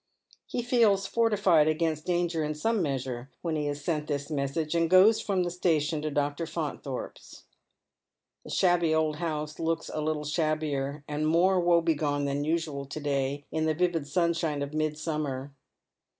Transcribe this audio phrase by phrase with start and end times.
[0.47, 4.89] He feels fortified against danger in fiome measure when he has sent this message, and
[4.89, 6.47] goes from the station to Dr.
[6.47, 7.43] Faunthorpe's.
[8.43, 12.99] The shabby old house looks a little shabbier and more woe brgone than usual to
[12.99, 15.53] day in the vivid sunshine of mid, summer.